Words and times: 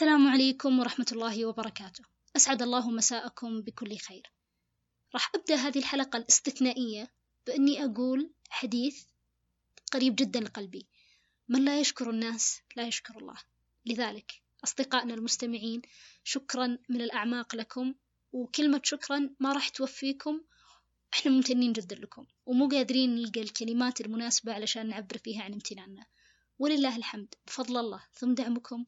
السلام 0.00 0.28
عليكم 0.28 0.78
ورحمة 0.78 1.06
الله 1.12 1.46
وبركاته. 1.46 2.04
أسعد 2.36 2.62
الله 2.62 2.90
مساءكم 2.90 3.60
بكل 3.60 3.96
خير. 3.96 4.32
راح 5.14 5.30
أبدأ 5.34 5.54
هذه 5.54 5.78
الحلقة 5.78 6.16
الاستثنائية 6.16 7.12
بإني 7.46 7.84
أقول 7.84 8.30
حديث 8.50 9.04
قريب 9.92 10.16
جدا 10.16 10.40
لقلبي. 10.40 10.86
من 11.48 11.64
لا 11.64 11.80
يشكر 11.80 12.10
الناس 12.10 12.60
لا 12.76 12.86
يشكر 12.86 13.18
الله. 13.18 13.36
لذلك 13.86 14.32
أصدقائنا 14.64 15.14
المستمعين 15.14 15.82
شكرا 16.24 16.78
من 16.88 17.00
الأعماق 17.00 17.54
لكم 17.54 17.94
وكلمة 18.32 18.80
شكرا 18.84 19.30
ما 19.40 19.52
راح 19.52 19.68
توفيكم. 19.68 20.40
إحنا 21.14 21.32
ممتنين 21.32 21.72
جدا 21.72 21.96
لكم 21.96 22.26
ومو 22.46 22.68
قادرين 22.68 23.14
نلقى 23.14 23.40
الكلمات 23.40 24.00
المناسبة 24.00 24.52
علشان 24.52 24.88
نعبر 24.88 25.18
فيها 25.18 25.42
عن 25.42 25.52
امتناننا. 25.52 26.06
ولله 26.58 26.96
الحمد 26.96 27.34
بفضل 27.46 27.76
الله 27.76 28.02
ثم 28.14 28.34
دعمكم. 28.34 28.84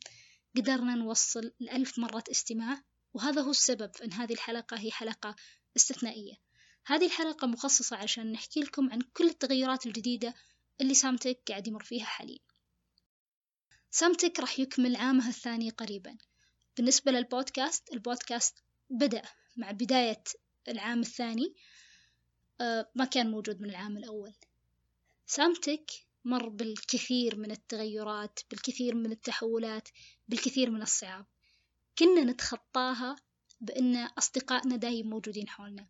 قدرنا 0.57 0.95
نوصل 0.95 1.53
لألف 1.61 1.99
مرة 1.99 2.25
استماع 2.31 2.83
وهذا 3.15 3.43
هو 3.43 3.51
السبب 3.51 3.95
في 3.97 4.05
أن 4.05 4.13
هذه 4.13 4.33
الحلقة 4.33 4.79
هي 4.79 4.91
حلقة 4.91 5.37
استثنائية. 5.77 6.35
هذه 6.87 7.07
الحلقة 7.07 7.47
مخصصة 7.47 7.97
عشان 7.97 8.33
نحكي 8.33 8.61
لكم 8.61 8.93
عن 8.93 9.01
كل 9.01 9.29
التغيرات 9.29 9.87
الجديدة 9.87 10.35
اللي 10.81 10.95
سامتك 10.95 11.39
قاعد 11.49 11.69
يمر 11.69 11.83
فيها 11.83 12.05
حاليا. 12.05 12.39
سامتك 13.91 14.41
راح 14.41 14.59
يكمل 14.59 14.97
عامها 14.97 15.29
الثاني 15.29 15.71
قريبا. 15.71 16.19
بالنسبة 16.77 17.13
للبودكاست 17.13 17.93
البودكاست 17.93 18.63
بدأ 18.91 19.23
مع 19.57 19.71
بداية 19.71 20.25
العام 20.69 21.01
الثاني 21.01 21.55
آه، 22.61 22.91
ما 22.95 23.05
كان 23.05 23.31
موجود 23.31 23.61
من 23.61 23.71
العام 23.71 23.97
الأول. 23.97 24.35
سامتك 25.27 25.91
مر 26.25 26.49
بالكثير 26.49 27.37
من 27.37 27.51
التغيرات 27.51 28.41
بالكثير 28.51 28.95
من 28.95 29.13
التحولات 29.13 29.89
بالكثير 30.29 30.71
من 30.71 30.83
الصعاب. 30.83 31.27
كنا 31.99 32.25
نتخطاها 32.25 33.17
بأن 33.61 33.97
أصدقائنا 33.97 34.77
دايم 34.77 35.11
موجودين 35.11 35.49
حولنا. 35.49 35.87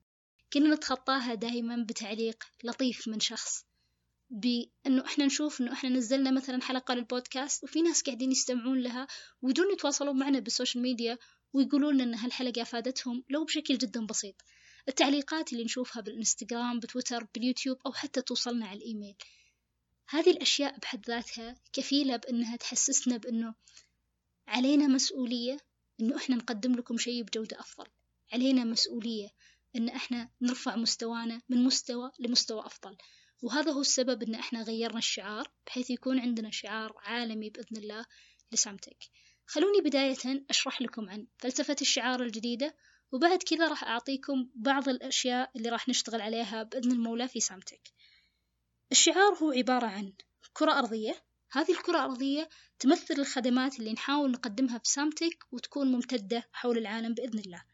كنا 0.52 0.74
نتخطاها 0.74 1.34
دايما 1.34 1.84
بتعليق 1.88 2.44
لطيف 2.64 3.08
من 3.08 3.20
شخص 3.20 3.64
بأنه 4.30 5.04
إحنا 5.04 5.26
نشوف 5.26 5.60
إنه 5.60 5.72
إحنا 5.72 5.90
نزلنا 5.90 6.30
مثلا 6.30 6.62
حلقة 6.62 6.94
للبودكاست 6.94 7.64
وفي 7.64 7.82
ناس 7.82 8.02
قاعدين 8.02 8.32
يستمعون 8.32 8.80
لها 8.80 9.06
ويدون 9.42 9.72
يتواصلون 9.72 10.18
معنا 10.18 10.38
بالسوشيال 10.38 10.82
ميديا 10.82 11.18
ويقولون 11.52 12.00
أن 12.00 12.14
هالحلقة 12.14 12.62
أفادتهم 12.62 13.24
لو 13.30 13.44
بشكل 13.44 13.78
جدا 13.78 14.06
بسيط. 14.06 14.34
التعليقات 14.88 15.52
اللي 15.52 15.64
نشوفها 15.64 16.02
بالإنستغرام 16.02 16.80
بتويتر 16.80 17.26
باليوتيوب 17.34 17.78
أو 17.86 17.92
حتى 17.92 18.22
توصلنا 18.22 18.66
على 18.66 18.78
الإيميل. 18.78 19.14
هذه 20.12 20.30
الأشياء 20.30 20.78
بحد 20.78 21.06
ذاتها 21.06 21.54
كفيلة 21.72 22.16
بأنها 22.16 22.56
تحسسنا 22.56 23.16
بأنه 23.16 23.54
علينا 24.48 24.86
مسؤولية 24.86 25.58
إنه 26.00 26.16
إحنا 26.16 26.36
نقدم 26.36 26.74
لكم 26.74 26.98
شيء 26.98 27.22
بجودة 27.22 27.60
أفضل. 27.60 27.86
علينا 28.32 28.64
مسؤولية 28.64 29.28
إن 29.76 29.88
إحنا 29.88 30.30
نرفع 30.40 30.76
مستوانا 30.76 31.40
من 31.48 31.64
مستوى 31.64 32.10
لمستوى 32.18 32.66
أفضل. 32.66 32.96
وهذا 33.42 33.72
هو 33.72 33.80
السبب 33.80 34.22
إن 34.22 34.34
إحنا 34.34 34.62
غيرنا 34.62 34.98
الشعار 34.98 35.48
بحيث 35.66 35.90
يكون 35.90 36.18
عندنا 36.18 36.50
شعار 36.50 36.92
عالمي 36.98 37.50
بإذن 37.50 37.76
الله 37.76 38.04
لسامتك 38.52 38.98
خلوني 39.46 39.80
بداية 39.80 40.44
أشرح 40.50 40.82
لكم 40.82 41.10
عن 41.10 41.26
فلسفة 41.38 41.76
الشعار 41.80 42.22
الجديدة 42.22 42.76
وبعد 43.12 43.42
كذا 43.42 43.68
راح 43.68 43.84
أعطيكم 43.84 44.48
بعض 44.54 44.88
الأشياء 44.88 45.50
اللي 45.56 45.68
راح 45.68 45.88
نشتغل 45.88 46.20
عليها 46.20 46.62
بإذن 46.62 46.92
المولى 46.92 47.28
في 47.28 47.40
سامتك 47.40 47.80
الشعار 48.92 49.34
هو 49.34 49.50
عبارة 49.50 49.86
عن 49.86 50.12
كرة 50.52 50.78
أرضية. 50.78 51.22
هذه 51.52 51.72
الكرة 51.72 51.96
الأرضية 51.96 52.48
تمثل 52.78 53.14
الخدمات 53.18 53.78
اللي 53.78 53.92
نحاول 53.92 54.30
نقدمها 54.30 54.78
في 54.78 54.90
سامتك 54.90 55.44
وتكون 55.52 55.92
ممتدة 55.92 56.48
حول 56.52 56.78
العالم 56.78 57.14
بإذن 57.14 57.38
الله. 57.38 57.64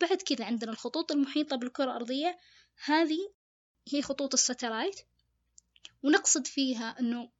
بعد 0.00 0.22
كذا 0.22 0.44
عندنا 0.44 0.72
الخطوط 0.72 1.12
المحيطة 1.12 1.56
بالكرة 1.56 1.84
الأرضية. 1.84 2.38
هذه 2.84 3.18
هي 3.92 4.02
خطوط 4.02 4.34
الستلايت. 4.34 5.00
ونقصد 6.02 6.46
فيها 6.46 7.00
أنه 7.00 7.30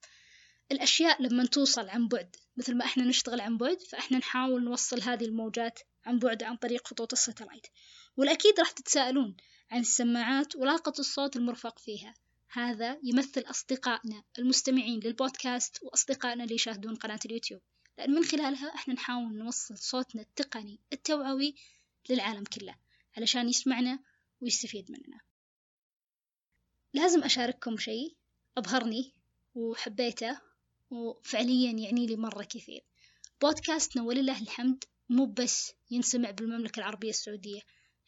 الأشياء 0.72 1.22
لما 1.22 1.47
توصل 1.47 1.89
عن 1.89 2.09
بعد 2.09 2.37
مثل 2.56 2.75
ما 2.75 2.84
إحنا 2.84 3.05
نشتغل 3.05 3.41
عن 3.41 3.56
بعد 3.59 3.83
فإحنا 3.83 4.19
نحاول 4.19 4.65
نوصل 4.65 5.03
هذه 5.03 5.25
الموجات 5.25 5.78
عن 6.06 6.19
بعد 6.19 6.43
عن 6.43 6.56
طريق 6.56 6.89
خطوط 6.89 7.12
الستلايت. 7.12 7.66
والأكيد 8.16 8.60
راح 8.60 8.71
تتساءلون 8.71 9.37
عن 9.71 9.81
السماعات 9.81 10.56
ولاقة 10.56 10.93
الصوت 10.99 11.37
المرفق 11.37 11.78
فيها. 11.78 12.15
هذا 12.49 12.99
يمثل 13.03 13.41
أصدقائنا 13.41 14.23
المستمعين 14.39 15.01
للبودكاست 15.01 15.83
وأصدقائنا 15.83 16.45
اللي 16.45 16.55
يشاهدون 16.55 16.95
قناة 16.95 17.19
اليوتيوب. 17.25 17.61
لأن 17.99 18.11
من 18.11 18.25
خلالها 18.25 18.75
إحنا 18.75 18.95
نحاول 18.95 19.37
نوصل 19.37 19.79
صوتنا 19.79 20.23
التقني 20.23 20.81
التوعوي 20.93 21.55
للعالم 22.11 22.45
كله 22.45 22.75
علشان 23.17 23.49
يسمعنا 23.49 23.99
ويستفيد 24.41 24.91
مننا. 24.91 25.21
لازم 26.95 27.23
أشارككم 27.23 27.77
شيء 27.77 28.17
أبهرني 28.57 29.13
وحبيته 29.55 30.41
وفعليا 30.91 31.73
يعني 31.73 32.07
لي 32.07 32.17
مرة 32.17 32.43
كثير. 32.43 32.84
بودكاستنا 33.41 34.03
ولله 34.03 34.43
الحمد 34.43 34.84
مو 35.09 35.27
بس 35.27 35.73
ينسمع 35.91 36.31
بالمملكة 36.31 36.81
العربية 36.81 37.11
السعودية. 37.11 37.61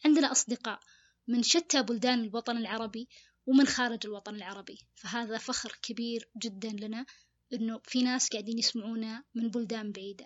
عندنا 0.05 0.31
أصدقاء 0.31 0.79
من 1.27 1.43
شتى 1.43 1.81
بلدان 1.81 2.23
الوطن 2.23 2.57
العربي 2.57 3.09
ومن 3.49 3.67
خارج 3.67 3.99
الوطن 4.05 4.35
العربي. 4.35 4.79
فهذا 4.95 5.37
فخر 5.37 5.79
كبير 5.81 6.29
جدا 6.37 6.69
لنا 6.69 7.05
إنه 7.53 7.81
في 7.83 8.03
ناس 8.03 8.29
قاعدين 8.29 8.59
يسمعونا 8.59 9.23
من 9.35 9.49
بلدان 9.49 9.91
بعيدة. 9.91 10.25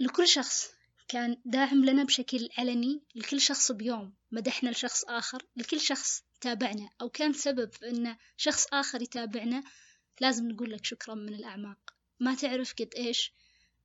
لكل 0.00 0.28
شخص 0.28 0.70
كان 1.08 1.36
داعم 1.44 1.84
لنا 1.84 2.04
بشكل 2.04 2.48
علني 2.58 3.02
لكل 3.14 3.40
شخص 3.40 3.72
بيوم 3.72 4.14
مدحنا 4.32 4.70
لشخص 4.70 5.04
آخر 5.04 5.42
لكل 5.56 5.80
شخص 5.80 6.22
تابعنا. 6.40 6.90
أو 7.00 7.08
كان 7.08 7.32
سبب 7.32 7.72
في 7.72 7.90
أن 7.90 8.16
شخص 8.36 8.66
آخر 8.72 9.02
يتابعنا 9.02 9.62
لازم 10.20 10.48
نقول 10.48 10.72
لك 10.72 10.84
شكرا 10.84 11.14
من 11.14 11.34
الأعماق. 11.34 11.94
ما 12.20 12.34
تعرف 12.34 12.74
قد 12.74 12.94
إيش 12.96 13.32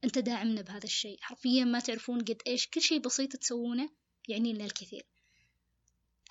أنت 0.04 0.20
داعمنا 0.20 0.62
بهذا 0.62 0.86
الشيء. 0.86 1.18
حرفيا 1.22 1.64
ما 1.64 1.80
تعرفون 1.80 2.20
قد 2.20 2.42
إيش 2.48 2.68
كل 2.68 2.82
شيء 2.82 3.00
بسيط 3.00 3.36
تسوونه 3.36 3.90
يعني 4.28 4.54
لنا 4.54 4.66
الكثير 4.66 5.06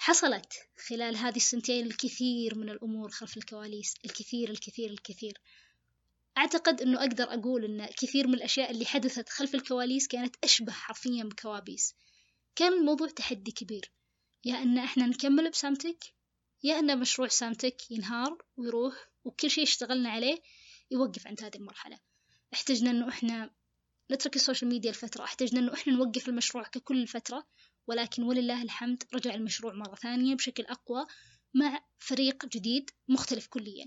حصلت 0.04 0.52
خلال 0.88 1.16
هذه 1.16 1.36
السنتين 1.36 1.86
الكثير 1.86 2.58
من 2.58 2.70
الأمور 2.70 3.10
خلف 3.10 3.36
الكواليس 3.36 3.94
الكثير 4.04 4.50
الكثير 4.50 4.90
الكثير. 4.90 5.40
أعتقد 6.38 6.82
أنه 6.82 6.98
أقدر 7.00 7.24
أقول 7.24 7.64
أن 7.64 7.86
كثير 7.86 8.26
من 8.26 8.34
الأشياء 8.34 8.70
اللي 8.70 8.86
حدثت 8.86 9.28
خلف 9.28 9.54
الكواليس 9.54 10.08
كانت 10.08 10.36
أشبه 10.44 10.72
حرفيا 10.72 11.24
بكوابيس. 11.24 11.94
كان 12.56 12.72
الموضوع 12.72 13.08
تحدي 13.08 13.52
كبير. 13.52 13.90
يا 14.44 14.62
أن 14.62 14.78
إحنا 14.78 15.06
نكمل 15.06 15.50
بسامتك 15.50 16.04
يا 16.62 16.78
أن 16.78 16.98
مشروع 16.98 17.28
سامتك 17.28 17.90
ينهار 17.90 18.44
ويروح 18.56 18.94
وكل 19.24 19.50
شيء 19.50 19.64
اشتغلنا 19.64 20.10
عليه 20.10 20.42
يوقف 20.90 21.26
عند 21.26 21.42
هذه 21.42 21.56
المرحلة. 21.56 21.98
أحتجنا 22.54 22.90
أنه 22.90 23.08
إحنا 23.08 23.50
نترك 24.10 24.36
ال 24.36 24.41
social 24.41 24.70
media 24.70 24.90
لفترة 24.90 25.24
أحتجنا 25.24 25.60
أنه 25.60 25.74
إحنا 25.74 25.92
نوقف 25.92 26.28
المشروع 26.28 26.64
ككل 26.64 27.06
فترة 27.06 27.46
ولكن 27.86 28.22
ولله 28.22 28.62
الحمد 28.62 29.02
رجع 29.14 29.34
المشروع 29.34 29.72
مرة 29.72 29.94
ثانية 29.94 30.34
بشكل 30.34 30.62
أقوى 30.62 31.06
مع 31.54 31.80
فريق 31.98 32.46
جديد 32.46 32.90
مختلف 33.08 33.46
كليا. 33.46 33.86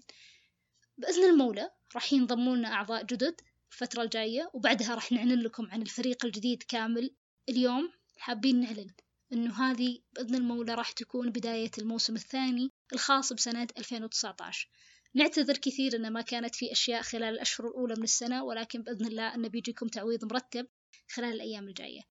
بإذن 0.97 1.23
المولى 1.23 1.71
راح 1.95 2.13
ينضمون 2.13 2.57
لنا 2.57 2.73
أعضاء 2.73 3.03
جدد 3.03 3.41
الفترة 3.71 4.03
الجاية 4.03 4.49
وبعدها 4.53 4.95
راح 4.95 5.11
نعلن 5.11 5.41
لكم 5.41 5.71
عن 5.71 5.81
الفريق 5.81 6.25
الجديد 6.25 6.63
كامل. 6.63 7.15
اليوم 7.49 7.91
حابين 8.17 8.59
نعلن 8.59 8.91
إنه 9.33 9.63
هذه 9.63 9.99
بإذن 10.13 10.35
المولى 10.35 10.73
راح 10.73 10.91
تكون 10.91 11.29
بداية 11.29 11.71
الموسم 11.77 12.15
الثاني 12.15 12.71
الخاص 12.93 13.33
بسنة 13.33 13.67
2019 13.77 14.69
نعتذر 15.13 15.57
كثير 15.57 15.95
أن 15.95 16.13
ما 16.13 16.21
كانت 16.21 16.55
في 16.55 16.71
أشياء 16.71 17.01
خلال 17.01 17.33
الأشهر 17.33 17.67
الأولى 17.67 17.93
من 17.97 18.03
السنة 18.03 18.43
ولكن 18.43 18.81
بإذن 18.81 19.05
الله 19.05 19.35
أن 19.35 19.47
بيجيكم 19.47 19.87
تعويض 19.87 20.25
مرتب 20.25 20.67
خلال 21.09 21.33
الأيام 21.33 21.67
الجاية. 21.67 22.01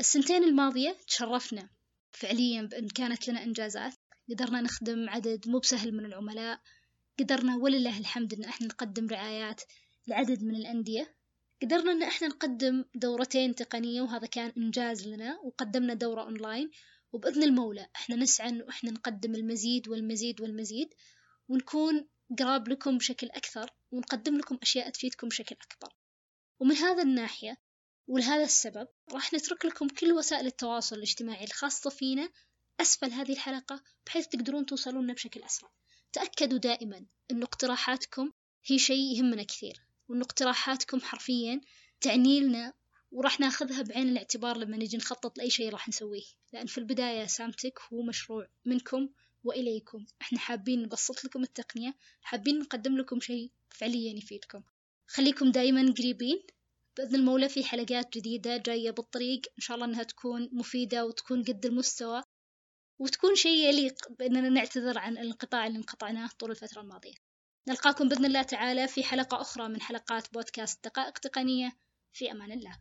السنتين 0.00 0.44
الماضية 0.44 0.96
تشرفنا 1.06 1.68
فعليا 2.12 2.62
بأن 2.62 2.88
كانت 2.88 3.28
لنا 3.28 3.42
إنجازات. 3.42 3.92
قدرنا 4.30 4.60
نخدم 4.60 5.08
عدد 5.08 5.48
مو 5.48 5.58
بسهل 5.58 5.92
من 5.92 6.04
العملاء. 6.04 6.60
قدرنا 7.18 7.56
ولله 7.56 7.98
الحمد 7.98 8.34
إن 8.34 8.44
إحنا 8.44 8.66
نقدم 8.66 9.06
رعايات 9.06 9.62
لعدد 10.06 10.42
من 10.42 10.54
الأندية. 10.54 11.16
قدرنا 11.62 11.92
إن 11.92 12.02
إحنا 12.02 12.28
نقدم 12.28 12.84
دورتين 12.94 13.54
تقنية 13.54 14.02
وهذا 14.02 14.26
كان 14.26 14.52
إنجاز 14.56 15.08
لنا 15.08 15.38
وقدمنا 15.44 15.94
دورة 15.94 16.22
أونلاين. 16.22 16.70
وبإذن 17.12 17.42
المولى 17.42 17.88
إحنا 17.96 18.16
نسعى 18.16 18.48
إنه 18.48 18.68
إحنا 18.68 18.90
نقدم 18.90 19.34
المزيد 19.34 19.88
والمزيد 19.88 20.40
والمزيد 20.40 20.94
ونكون 21.48 22.08
قراب 22.38 22.68
لكم 22.68 22.98
بشكل 22.98 23.26
أكثر 23.26 23.70
ونقدم 23.90 24.36
لكم 24.38 24.58
أشياء 24.62 24.90
تفيدكم 24.90 25.28
بشكل 25.28 25.56
أكبر. 25.62 25.94
ومن 26.60 26.76
هذا 26.76 27.02
الناحية 27.02 27.56
ولهذا 28.06 28.44
السبب 28.44 28.88
راح 29.12 29.34
نترك 29.34 29.64
لكم 29.64 29.88
كل 29.88 30.12
وسائل 30.12 30.46
التواصل 30.46 30.96
الاجتماعي 30.96 31.44
الخاصة 31.44 31.90
فينا 31.90 32.28
أسفل 32.80 33.10
هذه 33.10 33.32
الحلقة 33.32 33.82
بحيث 34.06 34.26
تقدرون 34.26 34.66
توصلون 34.66 35.12
بشكل 35.12 35.42
أسرع. 35.42 35.70
تأكدوا 36.12 36.58
دائما 36.58 37.06
أن 37.30 37.42
اقتراحاتكم 37.42 38.32
هي 38.66 38.78
شيء 38.78 39.16
يهمنا 39.16 39.42
كثير 39.42 39.82
وأن 40.08 40.20
اقتراحاتكم 40.20 41.00
حرفيا 41.00 41.60
تعني 42.00 42.40
لنا 42.40 42.72
وراح 43.12 43.40
ناخذها 43.40 43.82
بعين 43.82 44.08
الاعتبار 44.08 44.56
لما 44.56 44.76
نجي 44.76 44.96
نخطط 44.96 45.38
لأي 45.38 45.50
شيء 45.50 45.68
راح 45.68 45.88
نسويه. 45.88 46.24
لأن 46.52 46.66
في 46.66 46.78
البداية 46.78 47.26
سامتك 47.26 47.78
هو 47.92 48.02
مشروع 48.02 48.48
منكم 48.64 49.08
وإليكم. 49.44 50.06
إحنا 50.22 50.38
حابين 50.38 50.82
نبسط 50.82 51.24
لكم 51.24 51.42
التقنية 51.42 51.96
حابين 52.22 52.58
نقدم 52.58 52.96
لكم 52.96 53.20
شيء 53.20 53.50
فعليا 53.70 54.18
يفيدكم. 54.18 54.62
خليكم 55.06 55.50
دايما 55.50 55.94
قريبين 55.98 56.42
بإذن 56.96 57.14
المولى 57.14 57.48
في 57.48 57.64
حلقات 57.64 58.12
جديدة 58.18 58.56
جاية 58.56 58.90
بالطريق. 58.90 59.40
إن 59.58 59.62
شاء 59.62 59.74
الله 59.74 59.86
أنها 59.86 60.02
تكون 60.02 60.48
مفيدة 60.52 61.06
وتكون 61.06 61.44
قد 61.44 61.66
المستوى 61.66 62.22
وتكون 63.00 63.34
شيء 63.34 63.68
يليق 63.68 63.94
بأننا 64.18 64.48
نعتذر 64.48 64.98
عن 64.98 65.12
الانقطاع 65.12 65.66
اللي 65.66 65.78
انقطعناه 65.78 66.30
طول 66.38 66.50
الفترة 66.50 66.80
الماضية. 66.80 67.14
نلقاكم 67.68 68.08
بإذن 68.08 68.24
الله 68.24 68.42
تعالى 68.42 68.88
في 68.88 69.04
حلقة 69.04 69.40
أخرى 69.40 69.68
من 69.68 69.80
حلقات 69.80 70.32
بودكاست 70.32 70.84
دقائق 70.84 71.18
تقنية. 71.18 71.72
في 72.12 72.32
أمان 72.32 72.52
الله. 72.52 72.78